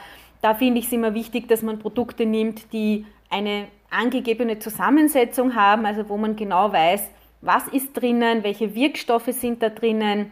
Da 0.41 0.53
finde 0.53 0.79
ich 0.79 0.85
es 0.85 0.91
immer 0.91 1.15
wichtig, 1.15 1.47
dass 1.47 1.63
man 1.63 1.79
Produkte 1.79 2.25
nimmt, 2.25 2.71
die 2.71 3.05
eine 3.29 3.67
angegebene 3.89 4.59
Zusammensetzung 4.59 5.55
haben, 5.55 5.85
also 5.85 6.07
wo 6.09 6.17
man 6.17 6.35
genau 6.35 6.71
weiß, 6.71 7.09
was 7.41 7.67
ist 7.67 7.93
drinnen, 7.93 8.43
welche 8.43 8.75
Wirkstoffe 8.75 9.29
sind 9.31 9.61
da 9.61 9.69
drinnen, 9.69 10.31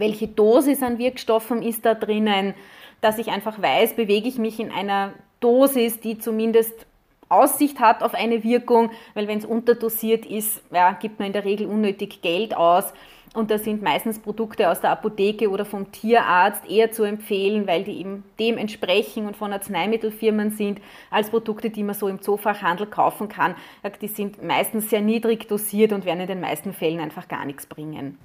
welche 0.00 0.26
Dosis 0.26 0.82
an 0.82 0.98
Wirkstoffen 0.98 1.62
ist 1.62 1.86
da 1.86 1.94
drinnen 1.94 2.54
dass 3.00 3.18
ich 3.18 3.28
einfach 3.28 3.60
weiß, 3.60 3.96
bewege 3.96 4.28
ich 4.28 4.38
mich 4.38 4.60
in 4.60 4.70
einer 4.70 5.12
Dosis, 5.40 6.00
die 6.00 6.18
zumindest 6.18 6.86
Aussicht 7.28 7.78
hat 7.78 8.02
auf 8.02 8.14
eine 8.14 8.42
Wirkung, 8.42 8.90
weil 9.14 9.28
wenn 9.28 9.38
es 9.38 9.44
unterdosiert 9.44 10.26
ist, 10.26 10.62
ja, 10.72 10.92
gibt 10.92 11.18
man 11.18 11.28
in 11.28 11.32
der 11.32 11.44
Regel 11.44 11.66
unnötig 11.66 12.22
Geld 12.22 12.56
aus. 12.56 12.92
Und 13.32 13.52
da 13.52 13.58
sind 13.58 13.80
meistens 13.80 14.18
Produkte 14.18 14.68
aus 14.68 14.80
der 14.80 14.90
Apotheke 14.90 15.48
oder 15.50 15.64
vom 15.64 15.92
Tierarzt 15.92 16.68
eher 16.68 16.90
zu 16.90 17.04
empfehlen, 17.04 17.68
weil 17.68 17.84
die 17.84 18.00
eben 18.00 18.24
dem 18.40 18.58
entsprechen 18.58 19.28
und 19.28 19.36
von 19.36 19.52
Arzneimittelfirmen 19.52 20.50
sind, 20.50 20.80
als 21.12 21.30
Produkte, 21.30 21.70
die 21.70 21.84
man 21.84 21.94
so 21.94 22.08
im 22.08 22.20
Zoofachhandel 22.20 22.88
kaufen 22.88 23.28
kann. 23.28 23.54
Die 24.02 24.08
sind 24.08 24.42
meistens 24.42 24.90
sehr 24.90 25.00
niedrig 25.00 25.46
dosiert 25.46 25.92
und 25.92 26.04
werden 26.04 26.22
in 26.22 26.26
den 26.26 26.40
meisten 26.40 26.72
Fällen 26.72 26.98
einfach 26.98 27.28
gar 27.28 27.44
nichts 27.44 27.66
bringen. 27.66 28.18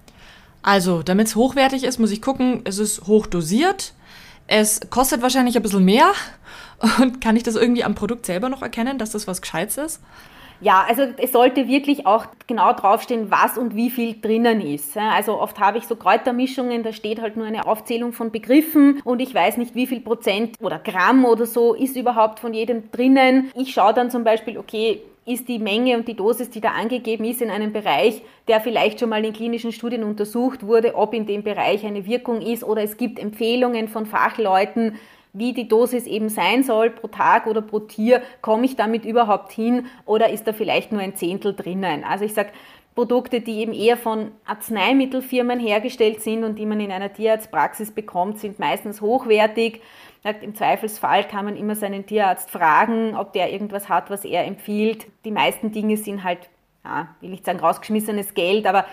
Also, 0.65 1.03
damit 1.03 1.27
es 1.27 1.35
hochwertig 1.35 1.83
ist, 1.83 1.99
muss 1.99 2.11
ich 2.11 2.21
gucken, 2.21 2.61
es 2.65 2.79
ist 2.79 3.07
hoch 3.07 3.27
dosiert 3.27 3.93
es 4.47 4.79
kostet 4.89 5.21
wahrscheinlich 5.21 5.55
ein 5.55 5.63
bisschen 5.63 5.85
mehr. 5.85 6.11
Und 6.99 7.21
kann 7.21 7.35
ich 7.35 7.43
das 7.43 7.55
irgendwie 7.55 7.83
am 7.83 7.95
Produkt 7.95 8.25
selber 8.25 8.49
noch 8.49 8.61
erkennen, 8.61 8.97
dass 8.97 9.11
das 9.11 9.27
was 9.27 9.41
Gescheites 9.41 9.77
ist? 9.77 10.01
Ja, 10.61 10.85
also 10.87 11.03
es 11.17 11.33
sollte 11.33 11.67
wirklich 11.67 12.05
auch 12.05 12.27
genau 12.47 12.71
draufstehen, 12.71 13.29
was 13.29 13.57
und 13.57 13.75
wie 13.75 13.89
viel 13.89 14.21
drinnen 14.21 14.61
ist. 14.61 14.95
Also 14.95 15.39
oft 15.39 15.59
habe 15.59 15.77
ich 15.77 15.85
so 15.85 15.97
Kräutermischungen, 15.97 16.81
da 16.81 16.93
steht 16.93 17.21
halt 17.21 17.35
nur 17.35 17.45
eine 17.45 17.67
Aufzählung 17.67 18.13
von 18.13 18.31
Begriffen 18.31 19.01
und 19.03 19.19
ich 19.19 19.35
weiß 19.35 19.57
nicht, 19.57 19.75
wie 19.75 19.85
viel 19.85 19.99
Prozent 19.99 20.55
oder 20.61 20.79
Gramm 20.79 21.25
oder 21.25 21.45
so 21.45 21.73
ist 21.73 21.97
überhaupt 21.97 22.39
von 22.39 22.53
jedem 22.53 22.89
drinnen. 22.89 23.51
Ich 23.53 23.73
schaue 23.73 23.93
dann 23.93 24.09
zum 24.09 24.23
Beispiel, 24.23 24.57
okay, 24.57 25.01
ist 25.25 25.47
die 25.47 25.59
Menge 25.59 25.97
und 25.97 26.07
die 26.07 26.13
Dosis, 26.13 26.49
die 26.51 26.61
da 26.61 26.71
angegeben 26.71 27.25
ist, 27.25 27.41
in 27.41 27.49
einem 27.49 27.73
Bereich, 27.73 28.21
der 28.47 28.61
vielleicht 28.61 28.99
schon 28.99 29.09
mal 29.09 29.25
in 29.25 29.33
klinischen 29.33 29.71
Studien 29.71 30.03
untersucht 30.03 30.65
wurde, 30.65 30.95
ob 30.95 31.13
in 31.13 31.25
dem 31.25 31.43
Bereich 31.43 31.85
eine 31.85 32.05
Wirkung 32.05 32.41
ist 32.41 32.63
oder 32.63 32.83
es 32.83 32.97
gibt 32.97 33.17
Empfehlungen 33.17 33.87
von 33.87 34.05
Fachleuten, 34.05 34.99
wie 35.33 35.51
die 35.53 35.67
Dosis 35.67 36.05
eben 36.05 36.29
sein 36.29 36.63
soll 36.63 36.91
pro 36.91 37.07
Tag 37.07 37.47
oder 37.47 37.61
pro 37.61 37.79
Tier, 37.79 38.21
komme 38.41 38.65
ich 38.65 38.75
damit 38.75 39.03
überhaupt 39.03 39.51
hin 39.51 39.87
oder 40.05 40.29
ist 40.29 40.47
da 40.47 40.53
vielleicht 40.53 40.91
nur 40.91 41.01
ein 41.01 41.15
Zehntel 41.15 41.53
drinnen? 41.53 42.05
Also 42.05 42.23
ich 42.23 42.33
sage, 42.33 42.51
Produkte, 42.95 43.41
die 43.41 43.57
eben 43.57 43.73
eher 43.73 43.97
von 43.97 44.31
Arzneimittelfirmen 44.45 45.59
hergestellt 45.59 46.21
sind 46.21 46.45
und 46.45 46.57
die 46.57 46.65
man 46.65 46.79
in 46.79 46.93
einer 46.93 47.11
Tierarztpraxis 47.11 47.91
bekommt, 47.91 48.39
sind 48.39 48.57
meistens 48.57 49.01
hochwertig. 49.01 49.81
Im 50.41 50.55
Zweifelsfall 50.55 51.27
kann 51.27 51.45
man 51.45 51.55
immer 51.55 51.75
seinen 51.75 52.05
Tierarzt 52.05 52.49
fragen, 52.49 53.15
ob 53.15 53.33
der 53.33 53.53
irgendwas 53.53 53.89
hat, 53.89 54.09
was 54.09 54.25
er 54.25 54.45
empfiehlt. 54.45 55.05
Die 55.23 55.31
meisten 55.31 55.71
Dinge 55.71 55.97
sind 55.97 56.23
halt, 56.23 56.49
ja, 56.83 57.09
will 57.21 57.29
nicht 57.29 57.45
sagen 57.45 57.59
rausgeschmissenes 57.59 58.33
Geld, 58.33 58.65
aber 58.65 58.85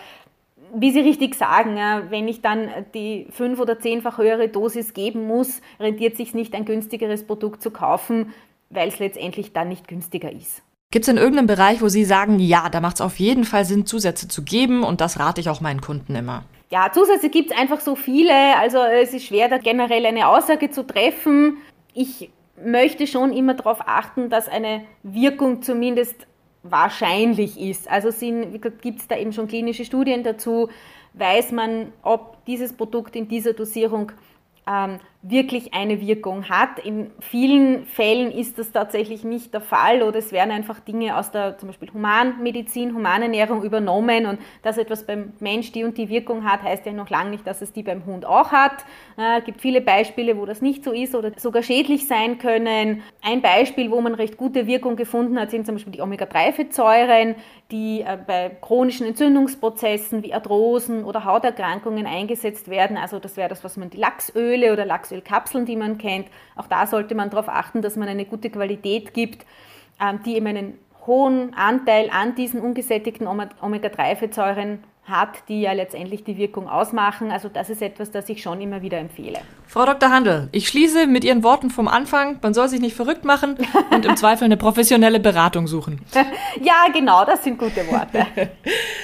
wie 0.75 0.91
Sie 0.91 0.99
richtig 0.99 1.35
sagen, 1.35 1.75
wenn 2.09 2.27
ich 2.27 2.41
dann 2.41 2.69
die 2.93 3.27
fünf- 3.31 3.59
oder 3.59 3.79
zehnfach 3.79 4.17
höhere 4.17 4.47
Dosis 4.47 4.93
geben 4.93 5.27
muss, 5.27 5.61
rentiert 5.79 6.17
sich 6.17 6.33
nicht, 6.33 6.55
ein 6.55 6.65
günstigeres 6.65 7.25
Produkt 7.25 7.61
zu 7.61 7.71
kaufen, 7.71 8.33
weil 8.69 8.89
es 8.89 8.99
letztendlich 8.99 9.53
dann 9.53 9.69
nicht 9.69 9.87
günstiger 9.87 10.31
ist. 10.31 10.61
Gibt 10.91 11.05
es 11.05 11.09
in 11.09 11.17
irgendeinem 11.17 11.47
Bereich, 11.47 11.81
wo 11.81 11.89
Sie 11.89 12.05
sagen, 12.05 12.37
ja, 12.39 12.69
da 12.69 12.79
macht 12.79 12.97
es 12.97 13.01
auf 13.01 13.19
jeden 13.19 13.43
Fall 13.43 13.65
Sinn, 13.65 13.87
Zusätze 13.87 14.27
zu 14.27 14.43
geben 14.43 14.83
und 14.83 15.01
das 15.01 15.19
rate 15.19 15.41
ich 15.41 15.49
auch 15.49 15.61
meinen 15.61 15.81
Kunden 15.81 16.13
immer? 16.15 16.43
Ja, 16.73 16.91
Zusätze 16.91 17.29
gibt 17.29 17.51
es 17.51 17.55
einfach 17.55 17.79
so 17.81 17.95
viele, 17.95 18.57
also 18.57 18.79
es 18.79 19.13
ist 19.13 19.27
schwer, 19.27 19.47
da 19.47 19.59
generell 19.59 20.07
eine 20.07 20.27
Aussage 20.27 20.71
zu 20.71 20.81
treffen. 20.81 21.57
Ich 21.93 22.31
möchte 22.65 23.05
schon 23.05 23.31
immer 23.31 23.53
darauf 23.53 23.81
achten, 23.81 24.31
dass 24.31 24.49
eine 24.49 24.83
Wirkung 25.03 25.61
zumindest 25.61 26.25
wahrscheinlich 26.63 27.59
ist. 27.59 27.87
Also 27.87 28.09
gibt 28.81 29.01
es 29.01 29.07
da 29.07 29.15
eben 29.17 29.33
schon 29.33 29.47
klinische 29.47 29.85
Studien 29.85 30.23
dazu, 30.23 30.67
weiß 31.13 31.51
man, 31.51 31.93
ob 32.01 32.43
dieses 32.45 32.73
Produkt 32.73 33.15
in 33.15 33.27
dieser 33.27 33.53
Dosierung 33.53 34.11
ähm, 34.67 34.97
wirklich 35.25 35.73
eine 35.73 36.01
Wirkung 36.01 36.49
hat. 36.49 36.79
In 36.79 37.09
vielen 37.21 37.85
Fällen 37.85 38.29
ist 38.29 38.59
das 38.59 38.73
tatsächlich 38.73 39.23
nicht 39.23 39.53
der 39.53 39.61
Fall 39.61 40.03
oder 40.03 40.19
es 40.19 40.33
werden 40.33 40.51
einfach 40.51 40.81
Dinge 40.81 41.17
aus 41.17 41.31
der 41.31 41.57
zum 41.57 41.69
Beispiel 41.69 41.91
Humanmedizin, 41.93 42.93
Humanernährung 42.93 43.63
übernommen 43.63 44.25
und 44.25 44.39
dass 44.63 44.77
etwas 44.77 45.05
beim 45.05 45.31
Mensch 45.39 45.71
die 45.71 45.85
und 45.85 45.97
die 45.97 46.09
Wirkung 46.09 46.43
hat, 46.43 46.61
heißt 46.61 46.85
ja 46.85 46.91
noch 46.91 47.09
lange 47.09 47.29
nicht, 47.29 47.47
dass 47.47 47.61
es 47.61 47.71
die 47.71 47.83
beim 47.83 48.05
Hund 48.05 48.25
auch 48.25 48.51
hat. 48.51 48.83
Es 49.15 49.23
äh, 49.23 49.41
gibt 49.45 49.61
viele 49.61 49.79
Beispiele, 49.79 50.37
wo 50.37 50.45
das 50.45 50.61
nicht 50.61 50.83
so 50.83 50.91
ist 50.91 51.15
oder 51.15 51.31
sogar 51.37 51.63
schädlich 51.63 52.05
sein 52.05 52.37
können. 52.37 53.01
Ein 53.21 53.41
Beispiel, 53.41 53.91
wo 53.91 54.01
man 54.01 54.15
recht 54.15 54.35
gute 54.35 54.67
Wirkung 54.67 54.97
gefunden 54.97 55.39
hat, 55.39 55.51
sind 55.51 55.65
zum 55.65 55.75
Beispiel 55.75 55.93
die 55.93 56.01
Omega-3-Fettsäuren, 56.01 57.35
die 57.71 58.01
äh, 58.01 58.17
bei 58.27 58.49
chronischen 58.61 59.07
Entzündungsprozessen 59.07 60.21
wie 60.21 60.33
Arthrosen 60.33 61.05
oder 61.05 61.23
Hauterkrankungen 61.23 62.07
eingesetzt 62.07 62.67
werden. 62.67 62.97
Also 62.97 63.19
das 63.19 63.37
wäre 63.37 63.47
das, 63.47 63.63
was 63.63 63.77
man 63.77 63.89
die 63.89 63.97
Lachsöle 63.97 64.73
oder 64.73 64.83
Lachs 64.83 65.12
Lachsölkapseln, 65.13 65.65
die 65.65 65.75
man 65.75 65.97
kennt. 65.97 66.27
Auch 66.55 66.67
da 66.67 66.87
sollte 66.87 67.15
man 67.15 67.29
darauf 67.29 67.49
achten, 67.49 67.81
dass 67.81 67.95
man 67.95 68.07
eine 68.07 68.25
gute 68.25 68.49
Qualität 68.49 69.13
gibt, 69.13 69.45
ähm, 70.01 70.19
die 70.25 70.35
eben 70.35 70.47
einen 70.47 70.77
hohen 71.05 71.53
Anteil 71.53 72.09
an 72.11 72.35
diesen 72.35 72.61
ungesättigten 72.61 73.27
Omega-3-Fettsäuren 73.27 74.83
hat, 75.05 75.49
die 75.49 75.61
ja 75.61 75.73
letztendlich 75.73 76.23
die 76.23 76.37
Wirkung 76.37 76.69
ausmachen. 76.69 77.31
Also 77.31 77.49
das 77.49 77.69
ist 77.69 77.81
etwas, 77.81 78.11
das 78.11 78.29
ich 78.29 78.41
schon 78.41 78.61
immer 78.61 78.81
wieder 78.81 78.97
empfehle. 78.99 79.39
Frau 79.67 79.85
Dr. 79.85 80.09
Handel, 80.09 80.49
ich 80.51 80.67
schließe 80.67 81.07
mit 81.07 81.23
Ihren 81.23 81.43
Worten 81.43 81.69
vom 81.69 81.87
Anfang, 81.87 82.39
man 82.41 82.53
soll 82.53 82.69
sich 82.69 82.79
nicht 82.79 82.95
verrückt 82.95 83.25
machen 83.25 83.57
und 83.91 84.05
im 84.05 84.15
Zweifel 84.15 84.45
eine 84.45 84.57
professionelle 84.57 85.19
Beratung 85.19 85.67
suchen. 85.67 85.99
ja, 86.61 86.85
genau, 86.93 87.25
das 87.25 87.43
sind 87.43 87.57
gute 87.57 87.85
Worte. 87.87 88.25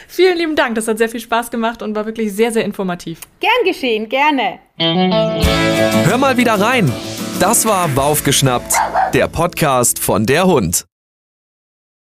Vielen 0.08 0.38
lieben 0.38 0.56
Dank, 0.56 0.76
das 0.76 0.88
hat 0.88 0.98
sehr 0.98 1.10
viel 1.10 1.20
Spaß 1.20 1.52
gemacht 1.52 1.82
und 1.82 1.96
war 1.96 2.06
wirklich 2.06 2.34
sehr, 2.34 2.52
sehr 2.52 2.64
informativ. 2.64 3.20
Gern 3.40 3.52
geschehen, 3.66 4.08
gerne. 4.08 4.60
Hör 4.78 6.18
mal 6.18 6.38
wieder 6.38 6.54
rein. 6.54 6.92
Das 7.40 7.66
war 7.66 7.88
Baufgeschnappt, 7.90 8.74
der 9.14 9.28
Podcast 9.28 10.00
von 10.00 10.26
der 10.26 10.46
Hund. 10.46 10.86